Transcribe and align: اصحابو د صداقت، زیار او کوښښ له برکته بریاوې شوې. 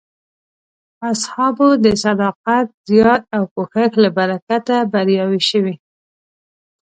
اصحابو 1.11 1.67
د 1.83 1.85
صداقت، 2.05 2.67
زیار 2.89 3.21
او 3.35 3.43
کوښښ 3.53 3.91
له 4.03 4.09
برکته 4.17 4.75
بریاوې 4.91 5.41
شوې. 5.49 5.75